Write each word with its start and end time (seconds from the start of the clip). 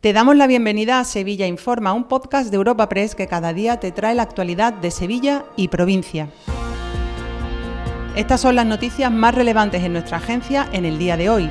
Te 0.00 0.14
damos 0.14 0.34
la 0.34 0.46
bienvenida 0.46 0.98
a 0.98 1.04
Sevilla 1.04 1.46
Informa, 1.46 1.92
un 1.92 2.04
podcast 2.04 2.50
de 2.50 2.56
Europa 2.56 2.88
Press 2.88 3.14
que 3.14 3.26
cada 3.26 3.52
día 3.52 3.80
te 3.80 3.92
trae 3.92 4.14
la 4.14 4.22
actualidad 4.22 4.72
de 4.72 4.90
Sevilla 4.90 5.44
y 5.58 5.68
provincia. 5.68 6.30
Estas 8.16 8.40
son 8.40 8.56
las 8.56 8.64
noticias 8.64 9.12
más 9.12 9.34
relevantes 9.34 9.82
en 9.82 9.92
nuestra 9.92 10.16
agencia 10.16 10.66
en 10.72 10.86
el 10.86 10.98
día 10.98 11.18
de 11.18 11.28
hoy. 11.28 11.50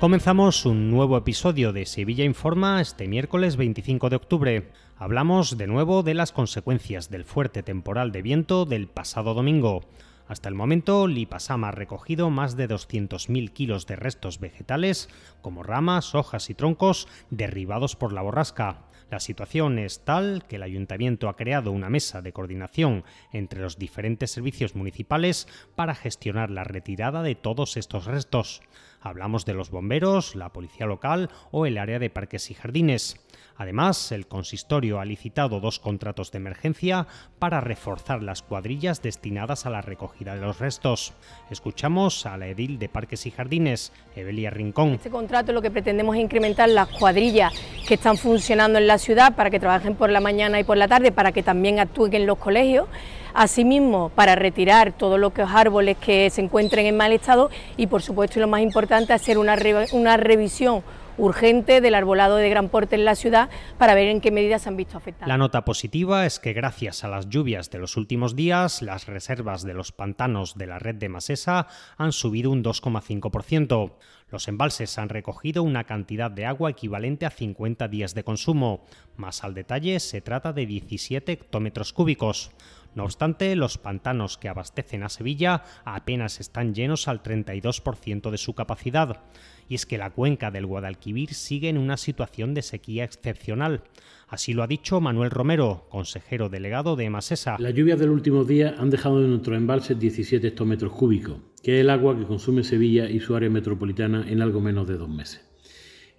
Comenzamos 0.00 0.66
un 0.66 0.90
nuevo 0.90 1.16
episodio 1.16 1.72
de 1.72 1.86
Sevilla 1.86 2.24
Informa 2.24 2.80
este 2.80 3.06
miércoles 3.06 3.54
25 3.54 4.10
de 4.10 4.16
octubre. 4.16 4.68
Hablamos 4.96 5.56
de 5.56 5.68
nuevo 5.68 6.02
de 6.02 6.14
las 6.14 6.32
consecuencias 6.32 7.10
del 7.10 7.24
fuerte 7.24 7.62
temporal 7.62 8.10
de 8.10 8.22
viento 8.22 8.64
del 8.64 8.88
pasado 8.88 9.34
domingo. 9.34 9.84
Hasta 10.32 10.48
el 10.48 10.54
momento, 10.54 11.08
Lipasama 11.08 11.68
ha 11.68 11.72
recogido 11.72 12.30
más 12.30 12.56
de 12.56 12.66
200.000 12.66 13.52
kilos 13.52 13.86
de 13.86 13.96
restos 13.96 14.40
vegetales, 14.40 15.10
como 15.42 15.62
ramas, 15.62 16.14
hojas 16.14 16.48
y 16.48 16.54
troncos, 16.54 17.06
derribados 17.28 17.96
por 17.96 18.14
la 18.14 18.22
borrasca. 18.22 18.86
La 19.10 19.20
situación 19.20 19.78
es 19.78 20.06
tal 20.06 20.46
que 20.48 20.56
el 20.56 20.62
ayuntamiento 20.62 21.28
ha 21.28 21.36
creado 21.36 21.70
una 21.70 21.90
mesa 21.90 22.22
de 22.22 22.32
coordinación 22.32 23.04
entre 23.34 23.60
los 23.60 23.76
diferentes 23.76 24.30
servicios 24.30 24.74
municipales 24.74 25.48
para 25.74 25.94
gestionar 25.94 26.50
la 26.50 26.64
retirada 26.64 27.22
de 27.22 27.34
todos 27.34 27.76
estos 27.76 28.06
restos. 28.06 28.62
Hablamos 29.02 29.44
de 29.44 29.54
los 29.54 29.70
bomberos, 29.70 30.34
la 30.36 30.52
policía 30.52 30.86
local 30.86 31.30
o 31.50 31.66
el 31.66 31.78
área 31.78 31.98
de 31.98 32.10
parques 32.10 32.50
y 32.50 32.54
jardines. 32.54 33.16
Además, 33.56 34.12
el 34.12 34.26
consistorio 34.26 34.98
ha 34.98 35.04
licitado 35.04 35.60
dos 35.60 35.78
contratos 35.78 36.32
de 36.32 36.38
emergencia 36.38 37.06
para 37.38 37.60
reforzar 37.60 38.22
las 38.22 38.42
cuadrillas 38.42 39.02
destinadas 39.02 39.66
a 39.66 39.70
la 39.70 39.82
recogida 39.82 40.34
de 40.34 40.40
los 40.40 40.58
restos. 40.58 41.12
Escuchamos 41.50 42.26
a 42.26 42.36
la 42.36 42.48
edil 42.48 42.78
de 42.78 42.88
Parques 42.88 43.26
y 43.26 43.30
Jardines, 43.30 43.92
Evelia 44.16 44.50
Rincón. 44.50 44.94
Este 44.94 45.10
contrato 45.10 45.52
lo 45.52 45.62
que 45.62 45.70
pretendemos 45.70 46.16
es 46.16 46.22
incrementar 46.22 46.68
las 46.68 46.88
cuadrillas 46.88 47.52
que 47.92 47.96
están 47.96 48.16
funcionando 48.16 48.78
en 48.78 48.86
la 48.86 48.96
ciudad 48.96 49.34
para 49.34 49.50
que 49.50 49.60
trabajen 49.60 49.94
por 49.94 50.08
la 50.08 50.18
mañana 50.18 50.58
y 50.58 50.64
por 50.64 50.78
la 50.78 50.88
tarde, 50.88 51.12
para 51.12 51.30
que 51.30 51.42
también 51.42 51.78
actúen 51.78 52.14
en 52.14 52.24
los 52.24 52.38
colegios. 52.38 52.86
Asimismo, 53.34 54.10
para 54.14 54.34
retirar 54.34 54.92
todos 54.92 55.20
los 55.20 55.34
árboles 55.36 55.98
que 55.98 56.30
se 56.30 56.40
encuentren 56.40 56.86
en 56.86 56.96
mal 56.96 57.12
estado 57.12 57.50
y, 57.76 57.88
por 57.88 58.00
supuesto, 58.00 58.38
y 58.38 58.40
lo 58.40 58.48
más 58.48 58.62
importante, 58.62 59.12
hacer 59.12 59.36
una, 59.36 59.58
una 59.92 60.16
revisión 60.16 60.82
urgente 61.18 61.80
del 61.80 61.94
arbolado 61.94 62.36
de 62.36 62.48
gran 62.48 62.68
porte 62.68 62.96
en 62.96 63.04
la 63.04 63.14
ciudad 63.14 63.50
para 63.78 63.94
ver 63.94 64.08
en 64.08 64.20
qué 64.20 64.30
medidas 64.30 64.62
se 64.62 64.68
han 64.68 64.76
visto 64.76 64.96
afectadas. 64.96 65.28
La 65.28 65.38
nota 65.38 65.64
positiva 65.64 66.26
es 66.26 66.38
que 66.38 66.52
gracias 66.52 67.04
a 67.04 67.08
las 67.08 67.28
lluvias 67.28 67.70
de 67.70 67.78
los 67.78 67.96
últimos 67.96 68.36
días, 68.36 68.82
las 68.82 69.06
reservas 69.06 69.62
de 69.62 69.74
los 69.74 69.92
pantanos 69.92 70.56
de 70.56 70.66
la 70.66 70.78
red 70.78 70.96
de 70.96 71.08
Masesa 71.08 71.66
han 71.96 72.12
subido 72.12 72.50
un 72.50 72.62
2,5%. 72.62 73.92
Los 74.32 74.48
embalses 74.48 74.96
han 74.98 75.10
recogido 75.10 75.62
una 75.62 75.84
cantidad 75.84 76.30
de 76.30 76.46
agua 76.46 76.70
equivalente 76.70 77.26
a 77.26 77.30
50 77.30 77.86
días 77.88 78.14
de 78.14 78.24
consumo. 78.24 78.84
Más 79.16 79.44
al 79.44 79.52
detalle, 79.52 80.00
se 80.00 80.22
trata 80.22 80.54
de 80.54 80.64
17 80.64 81.32
hectómetros 81.32 81.92
cúbicos. 81.92 82.50
No 82.94 83.04
obstante, 83.04 83.56
los 83.56 83.78
pantanos 83.78 84.36
que 84.36 84.48
abastecen 84.48 85.02
a 85.02 85.08
Sevilla 85.08 85.62
apenas 85.84 86.40
están 86.40 86.74
llenos 86.74 87.08
al 87.08 87.22
32% 87.22 88.30
de 88.30 88.38
su 88.38 88.54
capacidad. 88.54 89.22
Y 89.68 89.74
es 89.74 89.86
que 89.86 89.96
la 89.96 90.10
cuenca 90.10 90.50
del 90.50 90.66
Guadalquivir 90.66 91.32
sigue 91.32 91.70
en 91.70 91.78
una 91.78 91.96
situación 91.96 92.52
de 92.52 92.62
sequía 92.62 93.04
excepcional. 93.04 93.82
Así 94.28 94.52
lo 94.52 94.62
ha 94.62 94.66
dicho 94.66 95.00
Manuel 95.00 95.30
Romero, 95.30 95.86
consejero 95.88 96.48
delegado 96.48 96.96
de 96.96 97.08
Masesa. 97.08 97.56
Las 97.58 97.74
lluvias 97.74 97.98
del 97.98 98.10
último 98.10 98.44
día 98.44 98.74
han 98.78 98.90
dejado 98.90 99.22
en 99.22 99.30
nuestro 99.30 99.56
embalse 99.56 99.94
17 99.94 100.46
hectómetros 100.48 100.92
cúbicos, 100.92 101.38
que 101.62 101.76
es 101.76 101.80
el 101.80 101.90
agua 101.90 102.18
que 102.18 102.26
consume 102.26 102.64
Sevilla 102.64 103.08
y 103.08 103.20
su 103.20 103.34
área 103.34 103.48
metropolitana 103.50 104.26
en 104.28 104.42
algo 104.42 104.60
menos 104.60 104.86
de 104.88 104.98
dos 104.98 105.08
meses. 105.08 105.51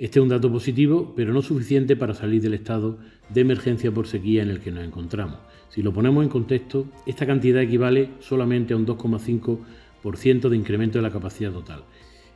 Este 0.03 0.19
es 0.19 0.23
un 0.23 0.27
dato 0.27 0.51
positivo, 0.51 1.13
pero 1.15 1.31
no 1.31 1.41
suficiente 1.41 1.95
para 1.95 2.13
salir 2.13 2.41
del 2.41 2.55
estado 2.55 2.97
de 3.29 3.39
emergencia 3.39 3.89
por 3.89 4.05
sequía 4.05 4.43
en 4.43 4.49
el 4.49 4.59
que 4.59 4.69
nos 4.69 4.83
encontramos. 4.83 5.37
Si 5.69 5.81
lo 5.81 5.93
ponemos 5.93 6.25
en 6.25 6.29
contexto, 6.29 6.87
esta 7.05 7.25
cantidad 7.25 7.61
equivale 7.61 8.09
solamente 8.19 8.73
a 8.73 8.75
un 8.75 8.85
2,5% 8.85 10.49
de 10.49 10.57
incremento 10.57 10.97
de 10.97 11.03
la 11.03 11.09
capacidad 11.09 11.53
total. 11.53 11.85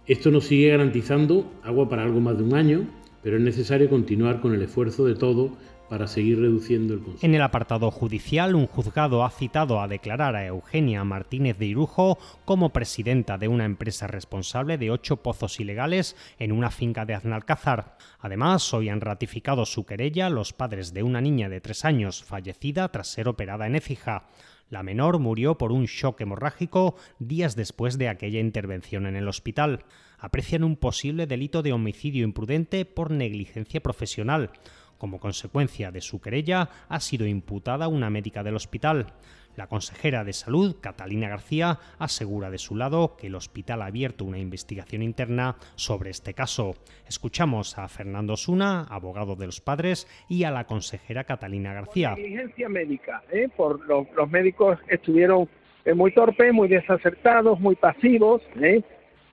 Esto 0.06 0.32
nos 0.32 0.46
sigue 0.46 0.70
garantizando 0.70 1.52
agua 1.62 1.90
para 1.90 2.04
algo 2.04 2.22
más 2.22 2.38
de 2.38 2.46
un 2.46 2.56
año, 2.56 2.88
pero 3.22 3.36
es 3.36 3.44
necesario 3.44 3.90
continuar 3.90 4.40
con 4.40 4.54
el 4.54 4.62
esfuerzo 4.62 5.06
de 5.06 5.16
todo 5.16 5.58
para 5.90 6.08
seguir 6.08 6.40
reduciendo 6.40 6.94
el 6.94 7.00
consumo. 7.02 7.20
En 7.22 7.36
el 7.36 7.42
apartado 7.42 7.92
judicial, 7.92 8.56
un 8.56 8.68
juzgado 8.68 9.24
ha 9.24 9.30
citado 9.30 9.82
a 9.82 9.88
declarar 9.88 10.36
a 10.36 10.46
Eugenia 10.46 11.04
Martínez 11.04 11.58
de 11.58 11.66
Irujo 11.66 12.18
como 12.46 12.72
presidenta 12.72 13.38
de 13.38 13.48
una 13.48 13.66
empresa 13.66 14.08
responsable 14.08 14.78
de 14.78 14.92
ocho 14.92 15.18
pozos 15.18 15.60
ilegales 15.60 16.16
en 16.40 16.52
una 16.52 16.72
finca 16.72 17.06
de 17.06 17.16
Aznalcázar. 17.16 17.98
Además, 18.20 18.74
hoy 18.74 18.90
han 18.90 19.02
ratificado 19.02 19.66
su 19.66 19.86
querella 19.86 20.30
los 20.30 20.54
padres 20.54 20.94
de 20.94 21.04
una 21.04 21.22
niña 21.22 21.50
de 21.50 21.62
tres 21.62 21.86
años 21.86 22.24
fallecida 22.24 22.90
tras 22.90 23.08
ser 23.08 23.28
operada 23.28 23.68
en 23.68 23.76
Écija. 23.76 24.28
La 24.70 24.84
menor 24.84 25.20
murió 25.20 25.58
por 25.58 25.72
un 25.72 25.86
shock 25.86 26.20
hemorrágico 26.20 26.96
días 27.20 27.56
después 27.56 27.98
de 27.98 28.10
aquella 28.10 28.42
intervención 28.42 29.06
en 29.06 29.16
el 29.16 29.30
hospital. 29.30 29.86
Aprecian 30.20 30.66
un 30.66 30.76
posible 30.76 31.26
delito 31.26 31.62
de 31.62 31.72
homicidio 31.72 32.26
imprudente 32.26 32.84
por 32.84 33.12
negligencia 33.12 33.82
profesional. 33.82 34.52
Como 34.98 35.20
consecuencia 35.20 35.92
de 35.92 36.02
su 36.02 36.20
querella, 36.20 36.70
ha 36.90 37.00
sido 37.00 37.28
imputada 37.28 37.88
una 37.88 38.10
médica 38.10 38.44
del 38.44 38.56
hospital. 38.56 39.14
La 39.56 39.68
consejera 39.68 40.24
de 40.24 40.34
Salud, 40.34 40.76
Catalina 40.80 41.30
García, 41.30 41.80
asegura 41.98 42.52
de 42.52 42.60
su 42.60 42.76
lado 42.76 43.18
que 43.18 43.26
el 43.26 43.36
hospital 43.36 43.82
ha 43.82 43.88
abierto 43.88 44.24
una 44.24 44.38
investigación 44.38 45.02
interna 45.02 45.56
sobre 45.76 46.12
este 46.12 46.36
caso. 46.36 46.76
Escuchamos 47.08 47.78
a 47.80 47.88
Fernando 47.88 48.38
Suna, 48.38 48.84
abogado 48.84 49.36
de 49.36 49.48
los 49.48 49.60
padres, 49.60 50.08
y 50.30 50.44
a 50.44 50.52
la 50.52 50.66
consejera 50.66 51.24
Catalina 51.24 51.74
García. 51.74 52.14
Negligencia 52.16 52.70
médica, 52.70 53.24
¿eh? 53.32 53.50
por 53.56 53.84
los, 53.88 54.08
médicos 54.30 54.78
estuvieron 54.88 55.50
eh, 55.86 55.96
muy 55.96 56.12
torpes, 56.12 56.54
muy 56.54 56.68
desacertados, 56.68 57.60
muy 57.60 57.76
pasivos. 57.76 58.44
¿eh? 58.62 58.84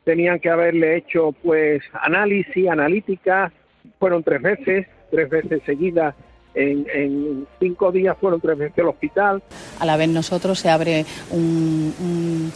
Tenían 0.05 0.41
que 0.41 0.49
haberle 0.49 0.97
hecho 0.97 1.33
pues 1.33 1.83
análisis, 1.93 2.67
analítica, 2.69 3.53
fueron 3.99 4.23
tres 4.23 4.41
veces 4.41 4.87
tres 5.15 5.31
veces 5.31 5.63
seguidas 5.65 6.15
en, 6.55 7.47
cinco 7.59 7.91
días 7.93 8.17
fueron 8.21 8.41
tres 8.41 8.59
veces 8.59 8.79
al 8.79 8.89
hospital. 8.89 9.43
A 9.81 9.87
la 9.87 9.97
vez 9.97 10.09
nosotros 10.09 10.59
se 10.59 10.69
abre 10.69 11.05
un, 11.31 12.53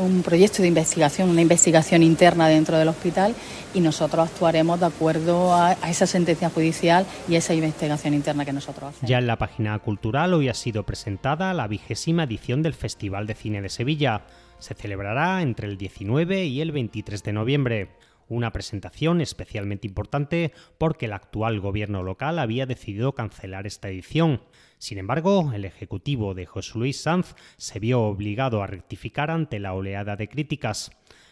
un, 0.00 0.22
proyecto 0.22 0.62
de 0.62 0.68
investigación, 0.68 1.28
una 1.28 1.42
investigación 1.42 2.02
interna 2.02 2.48
dentro 2.48 2.78
del 2.78 2.88
hospital 2.88 3.34
y 3.74 3.80
nosotros 3.80 4.28
actuaremos 4.28 4.80
de 4.80 4.86
acuerdo 4.86 5.52
a, 5.52 5.70
a, 5.70 5.90
esa 5.90 6.06
sentencia 6.06 6.50
judicial 6.50 7.06
y 7.28 7.34
a 7.34 7.38
esa 7.38 7.54
investigación 7.54 8.14
interna 8.14 8.44
que 8.44 8.52
nosotros 8.52 8.90
hacemos. 8.90 9.08
Ya 9.08 9.18
en 9.18 9.26
la 9.26 9.36
página 9.36 9.78
cultural 9.78 10.34
hoy 10.34 10.48
ha 10.48 10.54
sido 10.54 10.84
presentada 10.84 11.52
la 11.54 11.66
vigésima 11.66 12.24
edición 12.24 12.62
del 12.62 12.74
Festival 12.74 13.26
de 13.26 13.34
Cine 13.34 13.62
de 13.62 13.68
Sevilla. 13.68 14.22
Se 14.58 14.74
celebrará 14.74 15.42
entre 15.42 15.68
el 15.68 15.78
19 15.78 16.44
y 16.44 16.60
el 16.60 16.72
23 16.72 17.22
de 17.22 17.32
noviembre. 17.32 17.88
Una 18.28 18.52
presentación 18.52 19.20
especialmente 19.20 19.86
importante 19.86 20.52
porque 20.76 21.06
el 21.06 21.14
actual 21.14 21.60
gobierno 21.60 22.02
local 22.02 22.38
había 22.38 22.66
decidido 22.66 23.14
cancelar 23.14 23.66
esta 23.66 23.88
edición. 23.88 24.42
Sin 24.78 24.98
embargo, 24.98 25.50
el 25.54 25.64
ejecutivo 25.64 26.34
de 26.34 26.44
José 26.44 26.78
Luis 26.78 27.00
Sanz 27.00 27.34
se 27.56 27.78
vio 27.78 28.02
obligado 28.02 28.62
a 28.62 28.66
rectificar 28.66 29.30
ante 29.30 29.58
la 29.58 29.72
oleada 29.72 30.16
de 30.16 30.28
críticas. 30.28 30.90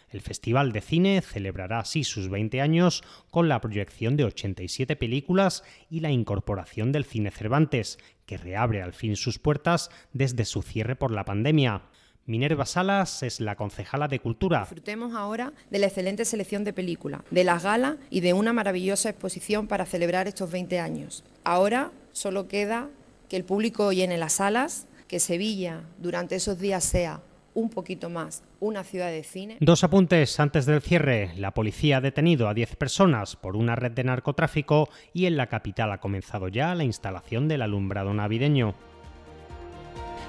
El 0.09 0.21
Festival 0.21 0.71
de 0.71 0.81
Cine 0.81 1.21
celebrará 1.21 1.79
así 1.79 2.03
sus 2.03 2.29
20 2.29 2.61
años 2.61 3.03
con 3.29 3.49
la 3.49 3.59
proyección 3.59 4.15
de 4.15 4.23
87 4.23 4.95
películas 4.95 5.63
y 5.89 5.99
la 5.99 6.11
incorporación 6.11 6.91
del 6.93 7.03
Cine 7.03 7.29
Cervantes, 7.29 7.99
que 8.25 8.37
reabre 8.37 8.81
al 8.81 8.93
fin 8.93 9.17
sus 9.17 9.37
puertas 9.37 9.91
desde 10.13 10.45
su 10.45 10.61
cierre 10.61 10.95
por 10.95 11.11
la 11.11 11.25
pandemia. 11.25 11.83
Minerva 12.27 12.65
Salas 12.65 13.23
es 13.23 13.39
la 13.39 13.55
concejala 13.55 14.09
de 14.09 14.19
Cultura. 14.19 14.59
Disfrutemos 14.59 15.15
ahora 15.15 15.53
de 15.69 15.79
la 15.79 15.87
excelente 15.87 16.25
selección 16.25 16.65
de 16.65 16.73
películas, 16.73 17.21
de 17.31 17.45
las 17.45 17.63
galas 17.63 17.95
y 18.09 18.19
de 18.19 18.33
una 18.33 18.51
maravillosa 18.51 19.09
exposición 19.09 19.67
para 19.67 19.85
celebrar 19.85 20.27
estos 20.27 20.51
20 20.51 20.77
años. 20.77 21.23
Ahora 21.45 21.91
solo 22.11 22.49
queda 22.49 22.89
que 23.29 23.37
el 23.37 23.45
público 23.45 23.93
llene 23.93 24.17
las 24.17 24.33
salas, 24.33 24.87
que 25.07 25.21
Sevilla 25.21 25.83
durante 25.99 26.35
esos 26.35 26.59
días 26.59 26.83
sea 26.83 27.21
un 27.53 27.69
poquito 27.69 28.09
más 28.09 28.43
una 28.59 28.83
ciudad 28.83 29.07
de 29.07 29.23
cine. 29.23 29.55
Dos 29.61 29.85
apuntes 29.85 30.37
antes 30.41 30.65
del 30.65 30.81
cierre. 30.81 31.31
La 31.37 31.51
policía 31.51 31.97
ha 31.97 32.01
detenido 32.01 32.49
a 32.49 32.53
10 32.53 32.75
personas 32.75 33.37
por 33.37 33.55
una 33.55 33.77
red 33.77 33.93
de 33.93 34.03
narcotráfico 34.03 34.89
y 35.13 35.27
en 35.27 35.37
la 35.37 35.47
capital 35.47 35.93
ha 35.93 35.99
comenzado 35.99 36.49
ya 36.49 36.75
la 36.75 36.83
instalación 36.83 37.47
del 37.47 37.61
alumbrado 37.61 38.13
navideño. 38.13 38.75